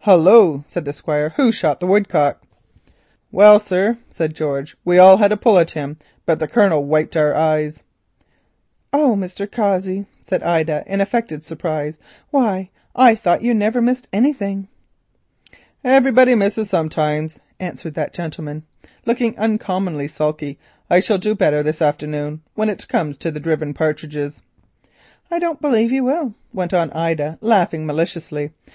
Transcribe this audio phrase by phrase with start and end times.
[0.00, 2.42] "Hullo," said the Squire, "who shot the woodcock?"
[3.32, 7.16] "Well, sir," said George, "we all had a pull at him, but the Colonel wiped
[7.16, 7.82] our eyes."
[8.92, 9.50] "Oh, Mr.
[9.50, 11.98] Cossey," said Ida, in affected surprise,
[12.30, 14.68] "why, I thought you never missed anything."
[15.82, 18.64] "Everybody misses sometimes," answered that gentleman,
[19.06, 20.58] looking uncommonly sulky.
[20.90, 24.42] "I shall do better this afternoon when it comes to the driven partridges."
[25.30, 28.50] "I don't believe you will," went on Ida, laughing maliciously.